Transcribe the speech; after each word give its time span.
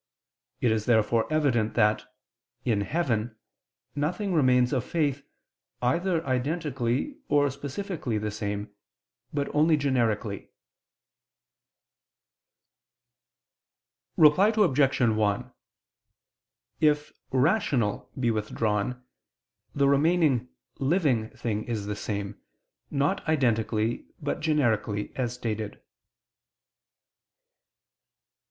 It 0.61 0.71
is 0.71 0.85
therefore 0.85 1.31
evident 1.31 1.75
that, 1.75 2.05
in 2.65 2.81
heaven, 2.81 3.37
nothing 3.95 4.33
remains 4.33 4.73
of 4.73 4.83
faith, 4.83 5.21
either 5.79 6.25
identically 6.25 7.19
or 7.27 7.51
specifically 7.51 8.17
the 8.17 8.31
same, 8.31 8.73
but 9.31 9.47
only 9.53 9.77
generically. 9.77 10.49
Reply 14.17 14.47
Obj. 14.57 14.99
1: 15.01 15.53
If 16.79 17.11
"rational" 17.29 18.09
be 18.19 18.31
withdrawn, 18.31 19.03
the 19.75 19.87
remaining 19.87 20.49
"living" 20.79 21.29
thing 21.29 21.63
is 21.65 21.85
the 21.85 21.95
same, 21.95 22.41
not 22.89 23.23
identically, 23.29 24.07
but 24.19 24.39
generically, 24.39 25.15
as 25.15 25.35
stated. 25.35 25.79